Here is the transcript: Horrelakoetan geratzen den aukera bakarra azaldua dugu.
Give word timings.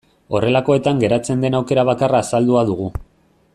Horrelakoetan 0.37 1.01
geratzen 1.03 1.45
den 1.45 1.59
aukera 1.59 1.83
bakarra 1.91 2.25
azaldua 2.25 2.67
dugu. 2.71 2.93